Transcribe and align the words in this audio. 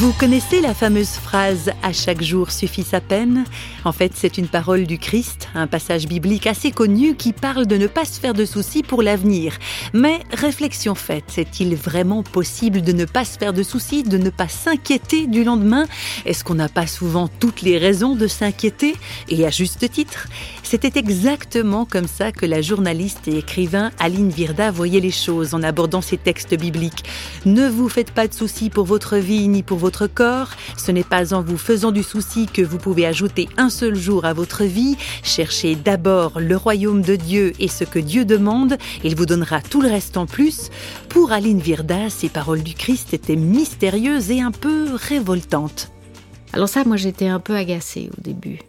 Vous 0.00 0.12
connaissez 0.12 0.60
la 0.60 0.74
fameuse 0.74 1.08
phrase 1.08 1.72
À 1.82 1.92
chaque 1.92 2.22
jour 2.22 2.52
suffit 2.52 2.84
sa 2.84 3.00
peine 3.00 3.42
En 3.84 3.90
fait, 3.90 4.12
c'est 4.14 4.38
une 4.38 4.46
parole 4.46 4.86
du 4.86 4.96
Christ, 4.96 5.48
un 5.56 5.66
passage 5.66 6.06
biblique 6.06 6.46
assez 6.46 6.70
connu 6.70 7.16
qui 7.16 7.32
parle 7.32 7.66
de 7.66 7.76
ne 7.76 7.88
pas 7.88 8.04
se 8.04 8.20
faire 8.20 8.32
de 8.32 8.44
soucis 8.44 8.84
pour 8.84 9.02
l'avenir. 9.02 9.58
Mais 9.92 10.20
réflexion 10.32 10.94
faite, 10.94 11.36
est-il 11.36 11.74
vraiment 11.74 12.22
possible 12.22 12.82
de 12.82 12.92
ne 12.92 13.06
pas 13.06 13.24
se 13.24 13.38
faire 13.38 13.52
de 13.52 13.64
soucis, 13.64 14.04
de 14.04 14.18
ne 14.18 14.30
pas 14.30 14.46
s'inquiéter 14.46 15.26
du 15.26 15.42
lendemain? 15.42 15.84
Est-ce 16.24 16.44
qu'on 16.44 16.54
n'a 16.54 16.68
pas 16.68 16.86
souvent 16.86 17.26
toutes 17.26 17.62
les 17.62 17.76
raisons 17.76 18.14
de 18.14 18.28
s'inquiéter? 18.28 18.94
Et 19.28 19.44
à 19.44 19.50
juste 19.50 19.90
titre 19.90 20.28
C'était 20.62 20.96
exactement 20.96 21.86
comme 21.86 22.06
ça 22.06 22.30
que 22.30 22.46
la 22.46 22.62
journaliste 22.62 23.26
et 23.26 23.38
écrivain 23.38 23.90
Aline 23.98 24.30
Virda 24.30 24.70
voyait 24.70 25.00
les 25.00 25.10
choses 25.10 25.54
en 25.54 25.62
abordant 25.64 26.02
ces 26.02 26.18
textes 26.18 26.56
bibliques. 26.56 27.02
Ne 27.46 27.68
vous 27.68 27.88
faites 27.88 28.12
pas 28.12 28.28
de 28.28 28.34
soucis 28.34 28.70
pour 28.70 28.84
votre 28.84 29.16
vie 29.16 29.48
ni 29.48 29.64
pour 29.64 29.78
votre 29.78 29.87
corps. 30.06 30.50
Ce 30.76 30.92
n'est 30.92 31.04
pas 31.04 31.34
en 31.34 31.42
vous 31.42 31.58
faisant 31.58 31.92
du 31.92 32.02
souci 32.02 32.46
que 32.46 32.62
vous 32.62 32.78
pouvez 32.78 33.06
ajouter 33.06 33.48
un 33.56 33.70
seul 33.70 33.94
jour 33.94 34.24
à 34.24 34.32
votre 34.32 34.64
vie. 34.64 34.96
Cherchez 35.22 35.74
d'abord 35.74 36.40
le 36.40 36.56
royaume 36.56 37.02
de 37.02 37.16
Dieu 37.16 37.52
et 37.58 37.68
ce 37.68 37.84
que 37.84 37.98
Dieu 37.98 38.24
demande. 38.24 38.76
Il 39.04 39.16
vous 39.16 39.26
donnera 39.26 39.60
tout 39.60 39.80
le 39.80 39.88
reste 39.88 40.16
en 40.16 40.26
plus. 40.26 40.70
Pour 41.08 41.32
Aline 41.32 41.60
Virda, 41.60 42.10
ces 42.10 42.28
paroles 42.28 42.62
du 42.62 42.74
Christ 42.74 43.14
étaient 43.14 43.36
mystérieuses 43.36 44.30
et 44.30 44.40
un 44.40 44.52
peu 44.52 44.88
révoltantes. 44.92 45.90
Alors 46.52 46.68
ça, 46.68 46.84
moi 46.84 46.96
j'étais 46.96 47.28
un 47.28 47.40
peu 47.40 47.54
agacée 47.54 48.10
au 48.16 48.20
début. 48.20 48.60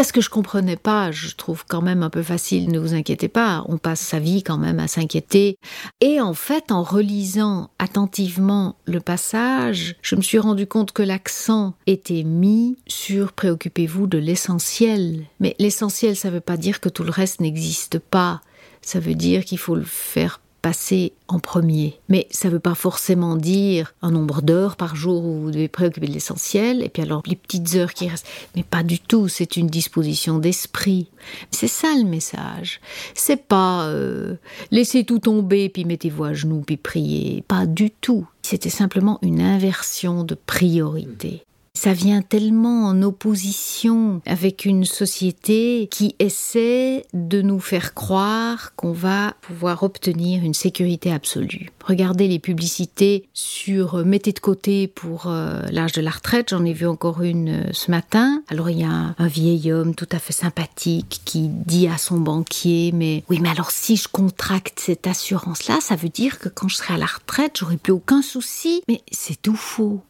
Parce 0.00 0.12
que 0.12 0.22
je 0.22 0.30
comprenais 0.30 0.78
pas, 0.78 1.10
je 1.10 1.34
trouve 1.34 1.66
quand 1.68 1.82
même 1.82 2.02
un 2.02 2.08
peu 2.08 2.22
facile, 2.22 2.70
ne 2.70 2.78
vous 2.78 2.94
inquiétez 2.94 3.28
pas, 3.28 3.66
on 3.68 3.76
passe 3.76 4.00
sa 4.00 4.18
vie 4.18 4.42
quand 4.42 4.56
même 4.56 4.80
à 4.80 4.88
s'inquiéter. 4.88 5.58
Et 6.00 6.22
en 6.22 6.32
fait, 6.32 6.72
en 6.72 6.82
relisant 6.82 7.68
attentivement 7.78 8.76
le 8.86 9.00
passage, 9.00 9.96
je 10.00 10.16
me 10.16 10.22
suis 10.22 10.38
rendu 10.38 10.66
compte 10.66 10.92
que 10.92 11.02
l'accent 11.02 11.74
était 11.86 12.22
mis 12.22 12.78
sur 12.86 13.34
préoccupez-vous 13.34 14.06
de 14.06 14.16
l'essentiel. 14.16 15.26
Mais 15.38 15.54
l'essentiel, 15.58 16.16
ça 16.16 16.30
veut 16.30 16.40
pas 16.40 16.56
dire 16.56 16.80
que 16.80 16.88
tout 16.88 17.04
le 17.04 17.10
reste 17.10 17.42
n'existe 17.42 17.98
pas. 17.98 18.40
Ça 18.80 19.00
veut 19.00 19.14
dire 19.14 19.44
qu'il 19.44 19.58
faut 19.58 19.76
le 19.76 19.84
faire 19.84 20.40
passer 20.60 21.12
en 21.28 21.38
premier. 21.38 21.98
Mais 22.08 22.26
ça 22.30 22.48
ne 22.48 22.54
veut 22.54 22.60
pas 22.60 22.74
forcément 22.74 23.36
dire 23.36 23.94
un 24.02 24.10
nombre 24.10 24.42
d'heures 24.42 24.76
par 24.76 24.96
jour 24.96 25.24
où 25.24 25.40
vous 25.40 25.50
devez 25.50 25.68
préoccuper 25.68 26.06
de 26.06 26.12
l'essentiel, 26.12 26.82
et 26.82 26.88
puis 26.88 27.02
alors 27.02 27.22
les 27.26 27.36
petites 27.36 27.74
heures 27.76 27.94
qui 27.94 28.08
restent. 28.08 28.26
Mais 28.56 28.62
pas 28.62 28.82
du 28.82 28.98
tout, 28.98 29.28
c'est 29.28 29.56
une 29.56 29.68
disposition 29.68 30.38
d'esprit. 30.38 31.08
C'est 31.50 31.68
ça 31.68 31.94
le 31.96 32.04
message. 32.04 32.80
C'est 33.14 33.44
pas 33.46 33.86
euh, 33.86 34.36
laissez 34.70 35.04
tout 35.04 35.18
tomber, 35.18 35.68
puis 35.68 35.84
mettez-vous 35.84 36.24
à 36.24 36.34
genoux, 36.34 36.62
puis 36.66 36.76
priez. 36.76 37.42
Pas 37.46 37.66
du 37.66 37.90
tout. 37.90 38.26
C'était 38.42 38.70
simplement 38.70 39.18
une 39.22 39.40
inversion 39.40 40.24
de 40.24 40.34
priorité 40.34 41.44
ça 41.74 41.92
vient 41.92 42.20
tellement 42.20 42.86
en 42.86 43.02
opposition 43.02 44.20
avec 44.26 44.64
une 44.64 44.84
société 44.84 45.88
qui 45.90 46.16
essaie 46.18 47.06
de 47.14 47.42
nous 47.42 47.60
faire 47.60 47.94
croire 47.94 48.74
qu'on 48.74 48.92
va 48.92 49.34
pouvoir 49.40 49.82
obtenir 49.82 50.44
une 50.44 50.54
sécurité 50.54 51.12
absolue. 51.12 51.70
Regardez 51.84 52.28
les 52.28 52.38
publicités 52.38 53.28
sur 53.32 53.96
euh, 53.96 54.04
mettez 54.04 54.32
de 54.32 54.40
côté 54.40 54.88
pour 54.88 55.26
euh, 55.26 55.62
l'âge 55.70 55.92
de 55.92 56.00
la 56.02 56.10
retraite, 56.10 56.50
j'en 56.50 56.64
ai 56.64 56.72
vu 56.72 56.86
encore 56.86 57.22
une 57.22 57.48
euh, 57.48 57.72
ce 57.72 57.90
matin. 57.90 58.42
Alors 58.48 58.68
il 58.68 58.80
y 58.80 58.84
a 58.84 59.14
un, 59.16 59.26
vieil 59.28 59.72
homme 59.72 59.94
tout 59.94 60.08
à 60.10 60.18
fait 60.18 60.32
sympathique 60.32 61.22
qui 61.24 61.48
dit 61.48 61.86
à 61.86 61.98
son 61.98 62.18
banquier 62.18 62.90
mais 62.92 63.22
oui 63.30 63.38
mais 63.40 63.48
alors 63.48 63.70
si 63.70 63.96
je 63.96 64.08
contracte 64.08 64.80
cette 64.80 65.06
assurance 65.06 65.68
là, 65.68 65.78
ça 65.80 65.94
veut 65.94 66.08
dire 66.08 66.38
que 66.40 66.48
quand 66.48 66.68
je 66.68 66.76
serai 66.76 66.94
à 66.94 66.98
la 66.98 67.06
retraite, 67.06 67.56
j'aurai 67.58 67.76
plus 67.76 67.92
aucun 67.92 68.22
souci. 68.22 68.82
Mais 68.88 69.02
c'est 69.12 69.40
tout 69.40 69.56
faux. 69.56 70.02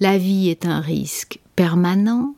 La 0.00 0.16
vie 0.16 0.48
est 0.48 0.64
un 0.64 0.80
risque 0.80 1.40
permanent. 1.56 2.34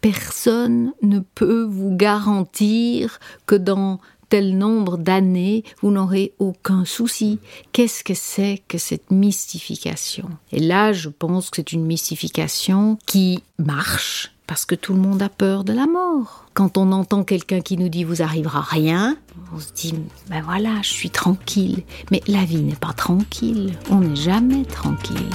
Personne 0.00 0.92
ne 1.00 1.20
peut 1.20 1.62
vous 1.62 1.96
garantir 1.96 3.20
que 3.46 3.54
dans 3.54 4.00
tel 4.28 4.58
nombre 4.58 4.98
d'années, 4.98 5.62
vous 5.80 5.92
n'aurez 5.92 6.32
aucun 6.40 6.84
souci. 6.84 7.38
Qu'est-ce 7.70 8.02
que 8.02 8.14
c'est 8.14 8.62
que 8.66 8.78
cette 8.78 9.12
mystification? 9.12 10.28
Et 10.50 10.58
là, 10.58 10.92
je 10.92 11.08
pense 11.08 11.50
que 11.50 11.56
c'est 11.58 11.72
une 11.72 11.86
mystification 11.86 12.98
qui 13.06 13.44
marche 13.58 14.32
parce 14.48 14.64
que 14.64 14.74
tout 14.74 14.92
le 14.92 14.98
monde 14.98 15.22
a 15.22 15.28
peur 15.28 15.62
de 15.62 15.72
la 15.72 15.86
mort. 15.86 16.46
Quand 16.52 16.76
on 16.76 16.90
entend 16.90 17.22
quelqu'un 17.22 17.60
qui 17.60 17.76
nous 17.76 17.88
dit 17.88 18.02
vous 18.02 18.22
arrivera 18.22 18.60
rien, 18.60 19.16
on 19.54 19.60
se 19.60 19.72
dit 19.72 19.94
ben 20.28 20.42
voilà, 20.42 20.82
je 20.82 20.88
suis 20.88 21.10
tranquille. 21.10 21.84
Mais 22.10 22.22
la 22.26 22.44
vie 22.44 22.62
n'est 22.62 22.74
pas 22.74 22.92
tranquille. 22.92 23.78
On 23.88 24.00
n'est 24.00 24.16
jamais 24.16 24.64
tranquille. 24.64 25.30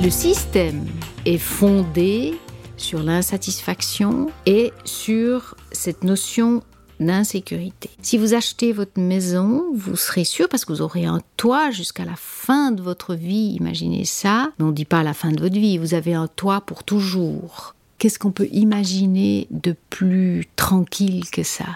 Le 0.00 0.10
système 0.10 0.86
est 1.26 1.38
fondé 1.38 2.38
sur 2.76 3.02
l'insatisfaction 3.02 4.30
et 4.46 4.72
sur 4.84 5.56
cette 5.72 6.04
notion 6.04 6.62
d'insécurité. 7.00 7.90
Si 8.00 8.16
vous 8.16 8.32
achetez 8.32 8.72
votre 8.72 9.00
maison, 9.00 9.64
vous 9.74 9.96
serez 9.96 10.22
sûr 10.22 10.48
parce 10.48 10.64
que 10.64 10.72
vous 10.72 10.82
aurez 10.82 11.04
un 11.04 11.20
toit 11.36 11.72
jusqu'à 11.72 12.04
la 12.04 12.14
fin 12.14 12.70
de 12.70 12.80
votre 12.80 13.16
vie. 13.16 13.56
Imaginez 13.58 14.04
ça. 14.04 14.52
On 14.60 14.66
ne 14.66 14.72
dit 14.72 14.84
pas 14.84 15.02
la 15.02 15.14
fin 15.14 15.32
de 15.32 15.40
votre 15.40 15.58
vie. 15.58 15.78
Vous 15.78 15.94
avez 15.94 16.14
un 16.14 16.28
toit 16.28 16.60
pour 16.60 16.84
toujours. 16.84 17.74
Qu'est-ce 17.98 18.18
qu'on 18.18 18.30
peut 18.30 18.48
imaginer 18.52 19.48
de 19.50 19.74
plus 19.90 20.46
tranquille 20.54 21.28
que 21.30 21.42
ça? 21.42 21.66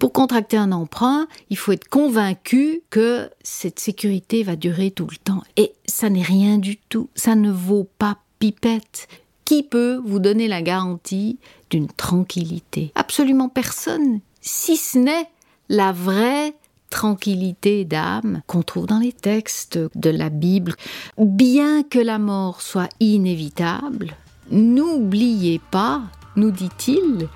Pour 0.00 0.12
contracter 0.12 0.56
un 0.56 0.72
emprunt, 0.72 1.26
il 1.50 1.58
faut 1.58 1.72
être 1.72 1.88
convaincu 1.88 2.80
que 2.88 3.30
cette 3.42 3.78
sécurité 3.78 4.42
va 4.42 4.56
durer 4.56 4.90
tout 4.90 5.06
le 5.10 5.16
temps. 5.16 5.42
Et 5.56 5.74
ça 5.86 6.08
n'est 6.08 6.22
rien 6.22 6.56
du 6.56 6.78
tout. 6.78 7.10
Ça 7.14 7.34
ne 7.34 7.50
vaut 7.50 7.88
pas 7.98 8.18
pipette. 8.38 9.06
Qui 9.44 9.62
peut 9.62 10.00
vous 10.04 10.18
donner 10.18 10.48
la 10.48 10.62
garantie 10.62 11.38
d'une 11.70 11.88
tranquillité? 11.88 12.90
Absolument 12.94 13.48
personne, 13.48 14.20
si 14.40 14.76
ce 14.76 14.98
n'est 14.98 15.28
la 15.68 15.92
vraie 15.92 16.54
tranquillité 16.90 17.84
d'âme 17.84 18.42
qu'on 18.46 18.62
trouve 18.62 18.86
dans 18.86 18.98
les 18.98 19.12
textes 19.12 19.78
de 19.94 20.10
la 20.10 20.30
Bible. 20.30 20.74
Bien 21.18 21.82
que 21.82 21.98
la 21.98 22.18
mort 22.18 22.62
soit 22.62 22.88
inévitable, 23.00 24.16
N'oubliez 24.50 25.60
pas, 25.70 26.02
nous 26.36 26.52
dit-il, 26.52 27.28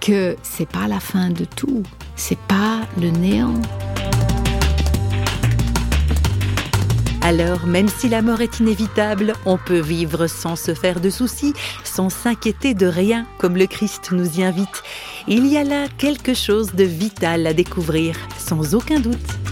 que 0.00 0.36
c'est 0.42 0.68
pas 0.68 0.88
la 0.88 0.98
fin 0.98 1.30
de 1.30 1.44
tout, 1.44 1.84
c'est 2.16 2.38
pas 2.38 2.80
le 3.00 3.10
néant. 3.10 3.54
Alors, 7.22 7.66
même 7.66 7.88
si 7.88 8.08
la 8.08 8.22
mort 8.22 8.40
est 8.40 8.60
inévitable, 8.60 9.34
on 9.46 9.58
peut 9.58 9.80
vivre 9.80 10.26
sans 10.26 10.56
se 10.56 10.74
faire 10.74 11.00
de 11.00 11.10
soucis, 11.10 11.54
sans 11.84 12.08
s'inquiéter 12.10 12.74
de 12.74 12.86
rien, 12.86 13.26
comme 13.38 13.56
le 13.56 13.66
Christ 13.66 14.10
nous 14.12 14.38
y 14.38 14.44
invite. 14.44 14.82
Il 15.28 15.46
y 15.46 15.56
a 15.56 15.64
là 15.64 15.86
quelque 15.98 16.34
chose 16.34 16.72
de 16.74 16.84
vital 16.84 17.46
à 17.46 17.52
découvrir, 17.52 18.16
sans 18.38 18.74
aucun 18.74 19.00
doute. 19.00 19.45